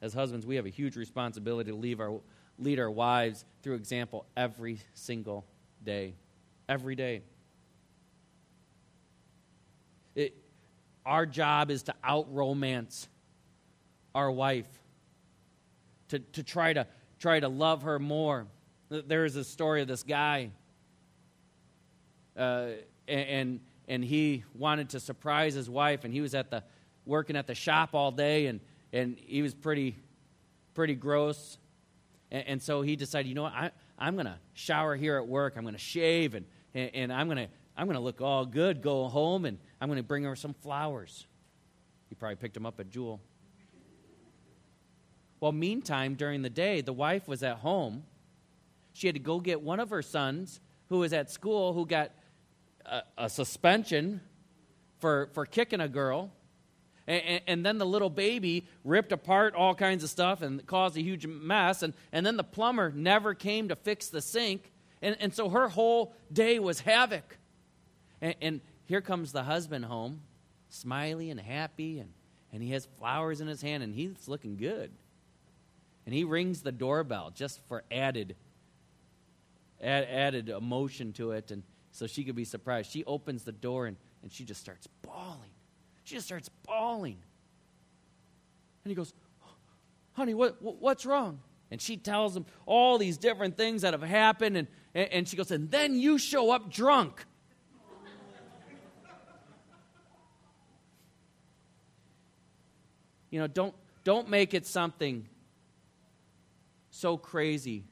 [0.00, 2.18] As husbands, we have a huge responsibility to our,
[2.58, 5.44] lead our wives through example every single
[5.84, 6.14] day.
[6.70, 7.20] Every day.
[10.14, 10.34] It,
[11.04, 13.08] our job is to out romance
[14.14, 14.68] our wife,
[16.08, 16.86] to, to try to
[17.18, 18.46] try to love her more.
[18.88, 20.48] There is a story of this guy,
[22.38, 22.68] uh,
[23.06, 26.62] and and he wanted to surprise his wife, and he was at the
[27.04, 28.60] working at the shop all day, and
[28.92, 29.96] and he was pretty
[30.74, 31.58] pretty gross,
[32.30, 35.26] and, and so he decided, you know what, I, I'm going to shower here at
[35.26, 38.82] work, I'm going to shave, and, and, and I'm to I'm to look all good,
[38.82, 41.26] go home, and I'm going to bring her some flowers.
[42.08, 43.20] He probably picked them up at Jewel.
[45.40, 48.02] Well, meantime, during the day, the wife was at home.
[48.92, 52.10] She had to go get one of her sons who was at school who got
[52.90, 54.20] a, a suspension
[54.98, 56.30] for, for kicking a girl.
[57.06, 61.02] And, and, then the little baby ripped apart all kinds of stuff and caused a
[61.02, 61.82] huge mess.
[61.82, 64.70] And, and then the plumber never came to fix the sink.
[65.00, 67.38] And, and so her whole day was havoc.
[68.20, 70.20] And, and here comes the husband home,
[70.68, 72.10] smiley and happy, and,
[72.52, 74.90] and he has flowers in his hand, and he's looking good.
[76.04, 78.34] And he rings the doorbell just for added,
[79.80, 81.62] add, added emotion to it, and
[81.98, 82.92] so she could be surprised.
[82.92, 85.50] She opens the door, and, and she just starts bawling.
[86.04, 87.18] She just starts bawling.
[88.84, 89.12] And he goes,
[90.12, 91.40] Honey, what, what's wrong?
[91.72, 94.56] And she tells him all these different things that have happened.
[94.56, 97.24] And, and she goes, And then you show up drunk.
[103.30, 105.28] You know, don't, don't make it something
[106.90, 107.84] so crazy.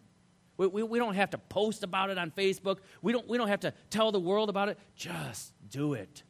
[0.56, 2.78] We, we, we, don't have to post about it on Facebook.
[3.02, 4.78] We don't, we don't have to tell the world about it.
[4.94, 6.22] Just do it.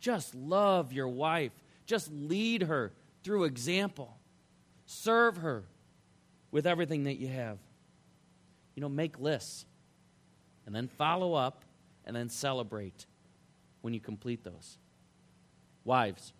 [0.00, 1.52] Just love your wife.
[1.86, 4.16] Just lead her through example.
[4.86, 5.64] Serve her
[6.50, 7.58] with everything that you have.
[8.74, 9.66] You know, make lists
[10.66, 11.64] and then follow up
[12.04, 13.06] and then celebrate
[13.82, 14.78] when you complete those.
[15.84, 16.32] Wives,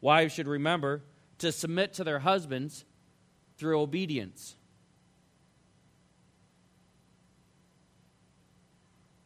[0.00, 1.02] Wives should remember
[1.38, 2.84] to submit to their husbands
[3.56, 4.56] through obedience.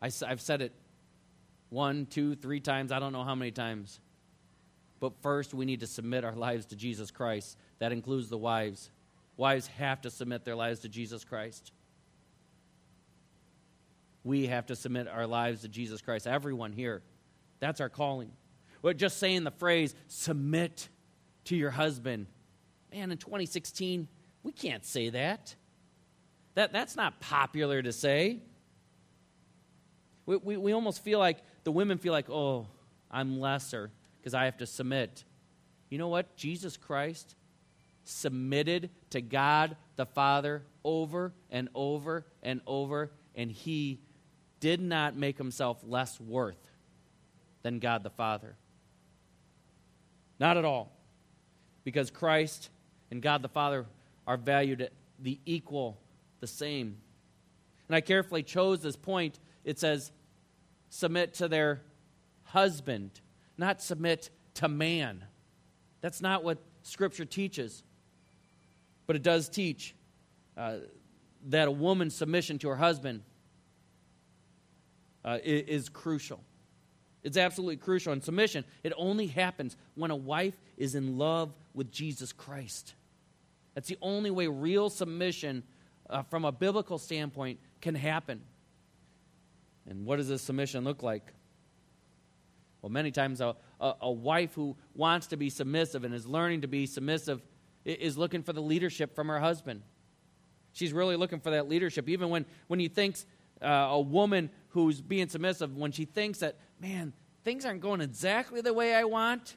[0.02, 0.72] I, have said it
[1.70, 2.90] one, two, three times.
[2.90, 4.00] I don't know how many times.
[4.98, 7.56] But first, we need to submit our lives to Jesus Christ.
[7.78, 8.90] That includes the wives.
[9.36, 11.72] Wives have to submit their lives to Jesus Christ.
[14.24, 16.26] We have to submit our lives to Jesus Christ.
[16.26, 17.02] Everyone here.
[17.60, 18.32] That's our calling.
[18.82, 20.88] But just saying the phrase, submit
[21.44, 22.26] to your husband.
[22.92, 24.08] Man, in 2016,
[24.42, 25.54] we can't say that.
[26.54, 28.40] that that's not popular to say.
[30.26, 32.66] We, we, we almost feel like the women feel like, oh,
[33.11, 35.24] I'm lesser because I have to submit.
[35.90, 36.37] You know what?
[36.37, 37.35] Jesus Christ
[38.04, 44.00] submitted to God the Father over and over and over, and he
[44.61, 46.70] did not make himself less worth
[47.62, 48.57] than God the Father.
[50.38, 50.92] Not at all.
[51.84, 52.70] Because Christ
[53.11, 53.86] and God the Father
[54.26, 55.99] are valued at the equal,
[56.40, 56.97] the same.
[57.88, 59.38] And I carefully chose this point.
[59.64, 60.12] It says,
[60.88, 61.82] submit to their
[62.44, 63.10] husband,
[63.56, 65.24] not submit to man.
[66.00, 67.82] That's not what Scripture teaches.
[69.06, 69.94] But it does teach
[70.56, 70.76] uh,
[71.48, 73.22] that a woman's submission to her husband
[75.24, 76.40] uh, is, crucial.
[77.22, 78.12] It's absolutely crucial.
[78.12, 82.94] And submission, it only happens when a wife is in love with Jesus Christ.
[83.74, 85.62] That's the only way real submission,
[86.10, 88.42] uh, from a biblical standpoint, can happen.
[89.89, 91.33] And what does this submission look like?
[92.80, 96.62] Well, many times a, a, a, wife who wants to be submissive and is learning
[96.62, 97.41] to be submissive
[97.85, 99.83] is looking for the leadership from her husband.
[100.72, 102.09] She's really looking for that leadership.
[102.09, 103.24] Even when, when he thinks
[103.61, 107.12] uh, a woman who's being submissive, when she thinks that, man,
[107.45, 109.57] things aren't going exactly the way I want,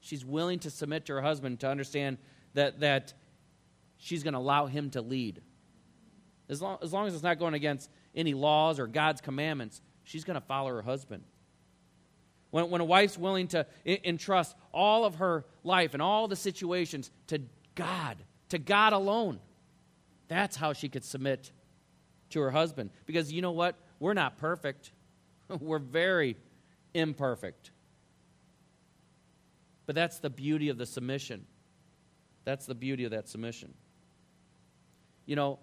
[0.00, 2.18] she's willing to submit to her husband to understand
[2.54, 3.12] that, that
[3.98, 5.42] she's going to allow him to lead.
[6.48, 10.24] As long, as long as it's not going against any laws or God's commandments, she's
[10.24, 11.24] going to follow her husband.
[12.50, 17.10] When, when a wife's willing to entrust all of her life and all the situations
[17.28, 17.40] to
[17.74, 18.18] God,
[18.50, 19.40] to God alone,
[20.28, 21.50] that's how she could submit
[22.30, 22.90] to her husband.
[23.06, 23.76] Because you know what?
[24.00, 24.92] We're not perfect,
[25.60, 26.36] we're very
[26.94, 27.70] imperfect.
[29.86, 31.46] But that's the beauty of the submission.
[32.44, 33.74] That's the beauty of that submission.
[35.26, 35.58] You know,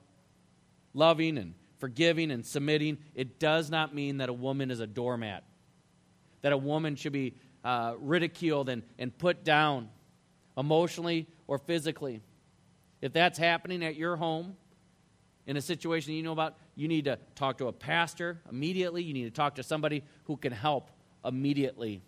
[0.93, 5.43] loving and forgiving and submitting, it does not mean that a woman is a doormat,
[6.41, 9.89] that a woman should be uh, ridiculed and, and put down
[10.57, 12.21] emotionally or physically.
[13.01, 14.55] If that's happening at your home,
[15.47, 19.01] in a situation you know about, you need to talk to a pastor immediately.
[19.01, 20.91] You need to talk to somebody who can help
[21.25, 22.03] immediately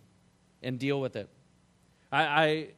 [0.62, 1.28] and deal with it.
[2.12, 2.68] I, I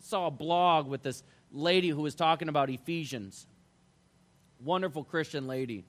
[0.00, 1.22] saw a blog with this
[1.52, 3.46] lady who was talking about Ephesians.
[4.64, 5.84] Wonderful Christian lady.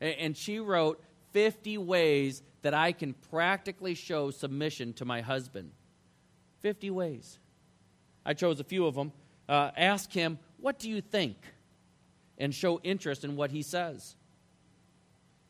[0.00, 1.02] And she wrote
[1.32, 5.72] 50 ways that I can practically show submission to my husband.
[6.60, 7.38] 50 ways.
[8.24, 9.12] I chose a few of them.
[9.48, 11.36] Uh, ask him, What do you think?
[12.36, 14.14] And show interest in what he says.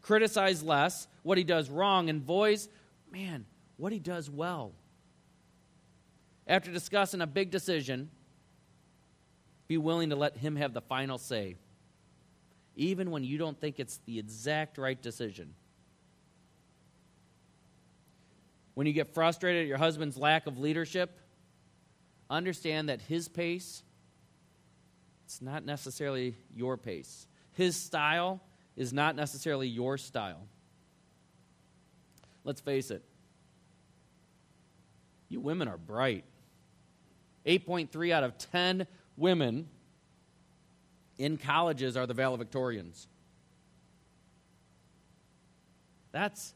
[0.00, 2.68] Criticize less what he does wrong and voice,
[3.12, 3.44] man,
[3.76, 4.72] what he does well.
[6.46, 8.08] After discussing a big decision,
[9.68, 11.56] be willing to let Him have the final say,
[12.79, 15.53] even when you don't think it's the exact right decision.
[18.74, 21.18] When you get frustrated at your husband's lack of leadership,
[22.31, 23.83] understand that his pace
[25.29, 27.26] it's not necessarily your pace.
[27.53, 28.41] His style
[28.76, 30.41] is not necessarily your style.
[32.45, 33.03] Let's face it.
[35.29, 36.24] You women are bright.
[37.45, 38.87] 8.3 out of 10
[39.18, 39.68] women
[41.18, 43.06] in colleges are the valedictorians.
[46.12, 46.54] That's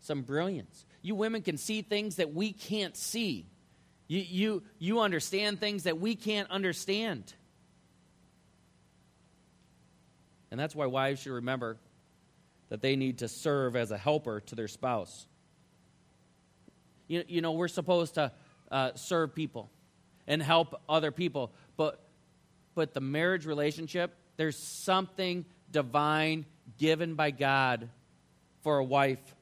[0.00, 0.84] some brilliance.
[1.02, 3.46] You women can see things that we can't see.
[4.08, 7.32] You, you, you understand things that we can't understand.
[10.50, 11.78] And that's why wives should remember
[12.70, 15.26] that they need to serve as a helper to their spouse.
[17.08, 18.32] You, you know, we're supposed to
[18.70, 19.70] uh, serve people
[20.26, 21.52] and help other people.
[21.76, 22.00] But
[22.74, 26.46] but the marriage relationship, there's something divine
[26.78, 27.88] given by God
[28.62, 29.34] for a wife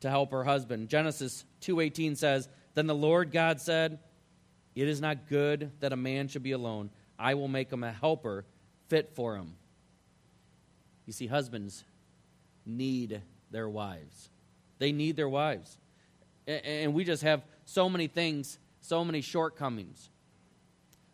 [0.00, 0.88] to help her husband.
[0.88, 3.98] Genesis 2:18 says, "Then the Lord God said,
[4.74, 6.90] it is not good that a man should be alone.
[7.18, 8.46] I will make him a helper
[8.88, 9.56] fit for him."
[11.06, 11.84] You see husbands
[12.64, 14.30] need their wives.
[14.78, 15.78] They need their wives.
[16.46, 20.10] And we just have so many things so many shortcomings.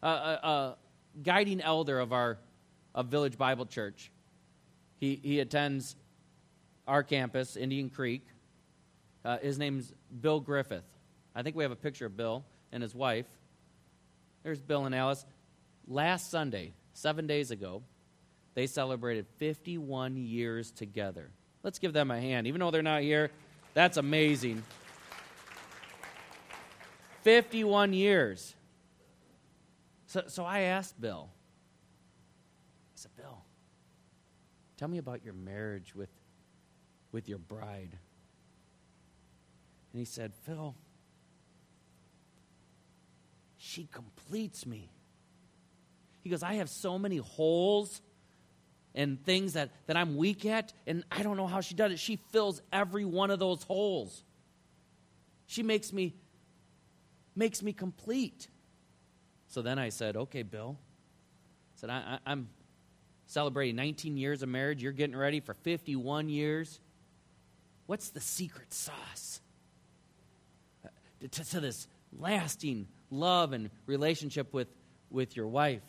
[0.03, 0.77] A, a, a
[1.23, 2.39] guiding elder of our
[2.95, 4.11] of Village Bible Church,
[4.99, 5.97] he, he attends
[6.89, 8.27] our campus, Indian Creek.
[9.25, 10.85] Uh, his name's Bill Griffith.
[11.35, 13.27] I think we have a picture of Bill and his wife.
[14.43, 15.27] There's Bill and Alice.
[15.87, 17.83] Last Sunday, seven days ago,
[18.55, 21.31] they celebrated 51 years together.
[21.62, 22.47] Let's give them a hand.
[22.47, 23.31] Even though they're not here,
[23.75, 24.62] that's amazing.
[27.23, 28.55] 51 years.
[30.07, 33.42] So, so I asked Bill, I said, Bill,
[34.76, 36.11] tell me about your marriage with,
[37.12, 37.98] with your bride.
[39.92, 40.74] And he said, Phil,
[43.57, 44.90] she completes me.
[46.22, 48.00] He goes, I have so many holes
[48.94, 51.98] and things that, that I'm weak at, and I don't know how she does it.
[51.98, 54.24] She fills every one of those holes.
[55.46, 56.14] She makes me
[57.36, 58.48] makes me complete.
[59.57, 60.76] So then I said, okay, Bill.
[60.78, 62.50] I said, I, am
[63.24, 64.82] celebrating 19 years of marriage.
[64.82, 66.78] You're getting ready for 51 years.
[67.86, 69.40] What's the secret sauce
[70.84, 70.88] uh,
[71.22, 74.68] to, to this lasting love and relationship with,
[75.09, 75.80] with your wife?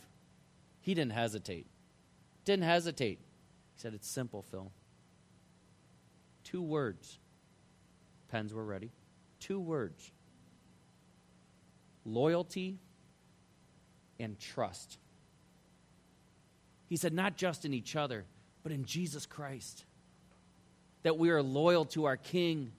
[0.80, 1.68] He didn't hesitate.
[2.46, 3.20] Didn't hesitate.
[3.76, 4.72] He said, It's simple, Phil.
[6.46, 7.20] Two words.
[8.30, 8.92] Pens were ready.
[9.42, 10.10] Two words
[12.06, 12.80] loyalty,
[14.20, 14.98] and trust.
[16.90, 18.26] He said, not just in each other,
[18.64, 19.86] but in Jesus Christ.
[21.04, 22.72] that we are loyal to our King,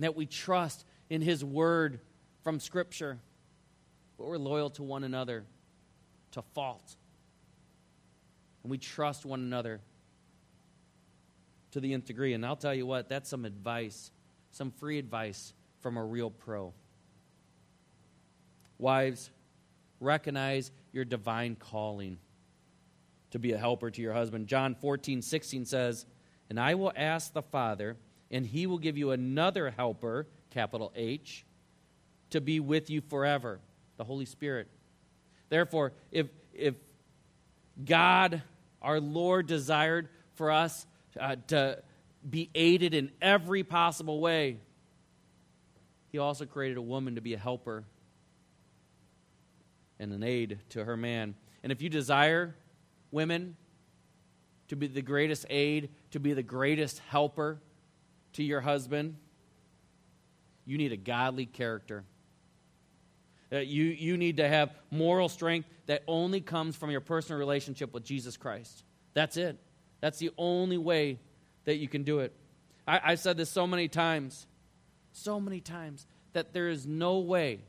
[0.00, 2.00] that we trust in His word
[2.42, 3.18] from Scripture,
[4.18, 5.44] but we're loyal to one another
[6.32, 6.96] to fault.
[8.64, 9.80] And we trust one another
[11.70, 12.32] to the nth degree.
[12.32, 14.10] And I'll tell you what, that's some advice,
[14.50, 16.72] some free advice from a real pro.
[18.78, 19.30] Wives,
[20.04, 22.18] recognize your divine calling
[23.30, 24.46] to be a helper to your husband.
[24.46, 26.06] John 14, 16 says,
[26.48, 27.96] And I will ask the Father,
[28.30, 31.44] and he will give you another helper, capital H,
[32.30, 33.58] to be with you forever,
[33.96, 34.68] the Holy Spirit.
[35.48, 36.74] Therefore, if, if
[37.84, 38.42] God,
[38.80, 40.86] our Lord, desired for us
[41.18, 41.82] uh, to
[42.28, 44.58] be aided in every possible way,
[46.12, 47.84] he also created a woman to be a helper
[49.98, 51.34] and an aid to her man.
[51.62, 52.54] And if you desire
[53.10, 53.56] women
[54.68, 57.60] to be the greatest aid, to be the greatest helper
[58.34, 59.16] to your husband,
[60.66, 62.04] you need a godly character.
[63.52, 67.92] Uh, you, you need to have moral strength that only comes from your personal relationship
[67.92, 68.82] with Jesus Christ.
[69.12, 69.58] That's it.
[70.00, 71.18] That's the only way
[71.64, 72.34] that you can do it.
[72.86, 74.46] I, I've said this so many times,
[75.12, 77.60] so many times, that there is no way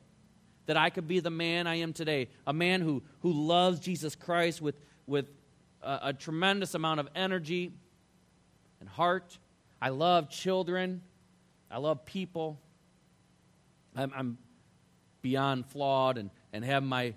[0.66, 4.16] that I could be the man I am today, a man who, who loves Jesus
[4.16, 5.28] Christ with, with
[5.82, 7.72] a, a tremendous amount of energy
[8.80, 9.38] and heart.
[9.82, 11.02] I love children,
[11.70, 12.60] I love people.
[13.96, 14.38] I'm, I'm
[15.22, 17.14] beyond flawed and, and have my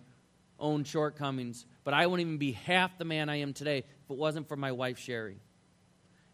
[0.60, 4.16] own shortcomings, but I wouldn't even be half the man I am today if it
[4.16, 5.38] wasn't for my wife, Sherry.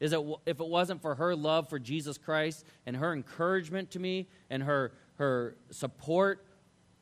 [0.01, 3.99] Is it, if it wasn't for her love for Jesus Christ and her encouragement to
[3.99, 6.45] me and her, her support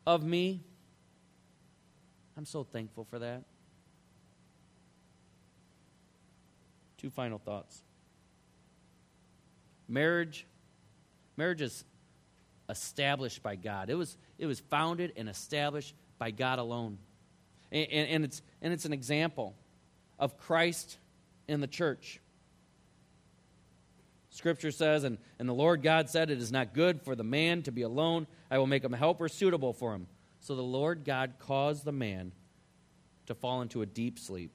[0.07, 0.63] of me.
[2.37, 3.43] I'm so thankful for that.
[6.99, 7.83] Two final thoughts.
[9.89, 10.47] Marriage,
[11.37, 11.85] marriage is
[12.69, 13.91] established by God.
[13.91, 16.99] It was, it was founded and established by God alone.
[17.71, 19.55] And, and, and, it's, and it's an example
[20.19, 20.99] of Christ
[21.49, 22.21] in the church.
[24.33, 27.63] Scripture says, and, and the Lord God said, It is not good for the man
[27.65, 28.27] to be alone.
[28.51, 30.07] I will make him a helper suitable for him.
[30.41, 32.33] So the Lord God caused the man
[33.27, 34.51] to fall into a deep sleep.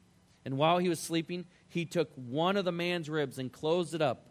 [0.45, 4.01] And while he was sleeping, he took one of the man's ribs and closed it
[4.01, 4.25] up.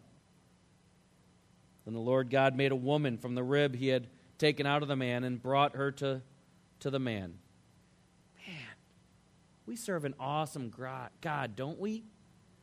[1.85, 4.89] Then the Lord God made a woman from the rib he had taken out of
[4.89, 6.21] the man and brought her to,
[6.81, 7.35] to the man.
[8.45, 8.57] Man,
[9.65, 10.73] we serve an awesome
[11.21, 12.03] God, don't we?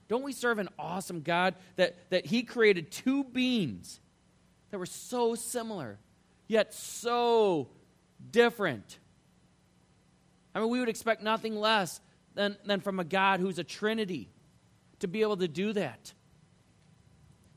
[0.09, 4.01] Don't we serve an awesome God that, that He created two beings
[4.71, 5.99] that were so similar,
[6.47, 7.69] yet so
[8.31, 8.99] different?
[10.55, 12.01] I mean, we would expect nothing less
[12.35, 14.29] than, than from a God who's a Trinity
[15.01, 16.13] to be able to do that.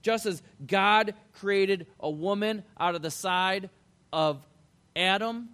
[0.02, 3.70] Just as God created a woman out of the side
[4.14, 4.46] of
[4.96, 5.50] Adam,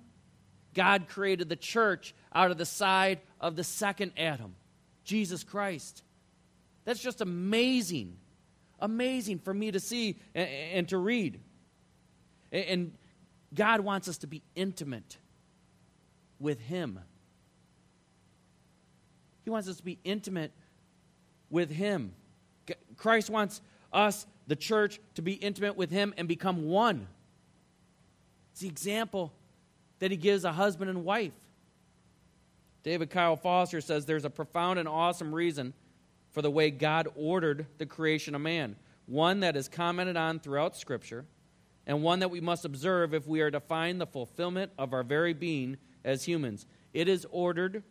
[0.73, 4.55] God created the church out of the side of the second Adam,
[5.03, 6.03] Jesus Christ.
[6.85, 8.17] That's just amazing.
[8.79, 11.39] Amazing for me to see and, and to read.
[12.51, 12.93] And, and
[13.53, 15.17] God wants us to be intimate
[16.39, 16.99] with Him.
[19.43, 20.51] He wants us to be intimate
[21.49, 22.13] with Him.
[22.97, 23.61] Christ wants
[23.91, 27.07] us, the church, to be intimate with Him and become one.
[28.51, 29.33] It's the example
[29.99, 31.33] that He gives a husband and wife.
[32.83, 35.73] David Kyle Foster says there's a profound and awesome reason
[36.33, 38.75] for the way God ordered the creation of man,
[39.05, 41.25] one that is commented on throughout Scripture,
[41.85, 45.03] and one that we must observe if we are to find the fulfillment of our
[45.03, 46.65] very being as humans.
[46.93, 47.83] It is ordered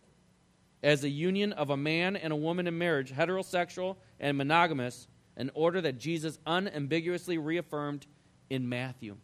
[0.83, 5.51] as a union of a man and a woman in marriage, heterosexual and monogamous, an
[5.55, 8.07] order that Jesus unambiguously reaffirmed
[8.51, 9.17] in Matthew.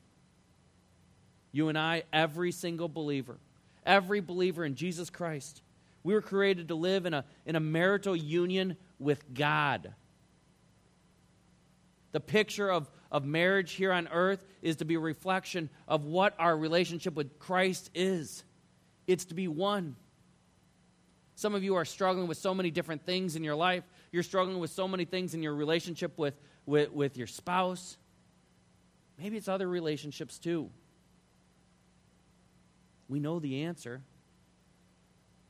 [1.51, 3.39] You and I, every single believer,
[3.85, 5.63] every believer in Jesus Christ,
[6.05, 9.95] we were created to live in a, in a marital union with God.
[12.13, 16.35] The picture of, of marriage here on earth is to be a reflection of what
[16.39, 18.45] our relationship with Christ is.
[19.07, 19.97] It's to be one.
[21.35, 23.85] Some of you are struggling with so many different things in your life.
[24.11, 26.35] You're struggling with so many things in your relationship with,
[26.67, 27.97] with, with your spouse.
[29.19, 30.71] Maybe it's other relationships too.
[33.09, 34.03] We know the answer.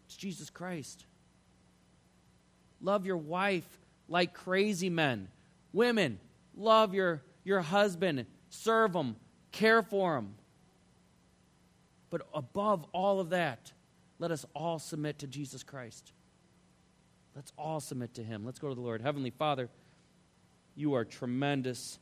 [0.07, 1.05] It's Jesus Christ.
[2.81, 3.67] Love your wife
[4.09, 5.29] like crazy men.
[5.73, 6.19] Women,
[6.57, 9.17] love your, your husband, serve him,
[9.53, 10.35] care for him.
[12.11, 13.73] But above all of that,
[14.19, 16.13] let us all submit to Jesus Christ.
[17.37, 18.45] Let's all submit to him.
[18.45, 19.03] Let's go to the Lord.
[19.03, 19.69] Heavenly Father,
[20.75, 21.99] You are tremendous.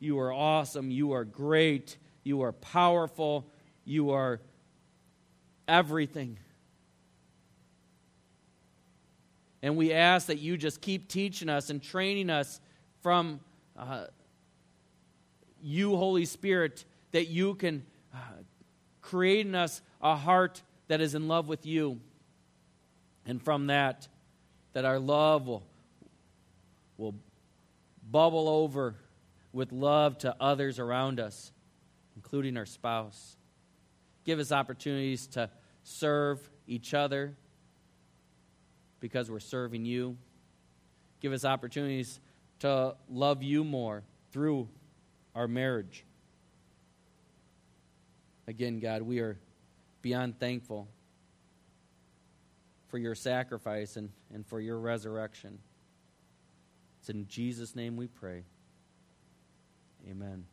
[0.00, 0.90] You are awesome.
[0.90, 1.96] You are great.
[2.24, 3.46] You are powerful.
[3.84, 4.40] You are
[5.68, 6.38] everything.
[9.66, 12.60] And we ask that you just keep teaching us and training us
[13.00, 13.40] from
[13.76, 14.04] uh,
[15.60, 18.18] you, Holy Spirit, that you can uh,
[19.02, 21.98] create in us a heart that is in love with you.
[23.26, 24.06] And from that,
[24.72, 25.64] that our love will,
[26.96, 27.16] will
[28.08, 28.94] bubble over
[29.52, 31.50] with love to others around us,
[32.14, 33.36] including our spouse.
[34.22, 35.50] Give us opportunities to
[35.82, 37.34] serve each other
[39.00, 40.16] because we're serving you.
[41.20, 42.20] Give us opportunities
[42.60, 44.68] to love you more through
[45.34, 46.04] our marriage.
[48.46, 49.38] Again, God, we are
[50.02, 50.88] beyond thankful
[52.88, 55.58] for your sacrifice and, and for your resurrection.
[57.00, 58.44] It's in Jesus' name we pray.
[60.08, 60.46] Amen.